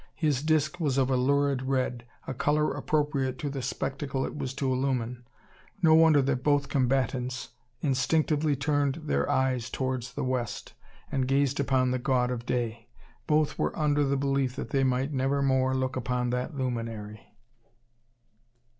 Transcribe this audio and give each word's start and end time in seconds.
His 0.15 0.41
disc 0.41 0.79
was 0.79 0.97
of 0.97 1.11
a 1.11 1.15
lurid 1.15 1.61
red, 1.61 2.05
a 2.25 2.33
colour 2.33 2.73
appropriate 2.73 3.37
to 3.37 3.51
the 3.51 3.61
spectacle 3.61 4.25
it 4.25 4.35
was 4.35 4.55
to 4.55 4.73
illumine. 4.73 5.27
No 5.83 5.93
wonder 5.93 6.23
that 6.23 6.43
both 6.43 6.69
combatants 6.69 7.49
instinctively 7.81 8.55
turned 8.55 8.95
their 9.03 9.29
eyes 9.29 9.69
towards 9.69 10.13
the 10.13 10.23
west, 10.23 10.73
and 11.11 11.27
gazed 11.27 11.59
upon 11.59 11.91
the 11.91 11.99
god 11.99 12.31
of 12.31 12.47
day. 12.47 12.87
Both 13.27 13.59
were 13.59 13.77
under 13.77 14.03
the 14.03 14.17
belief 14.17 14.55
they 14.55 14.83
might 14.83 15.13
never 15.13 15.43
more 15.43 15.75
look 15.75 15.95
upon 15.95 16.31
that 16.31 16.55
luminary! 16.57 17.35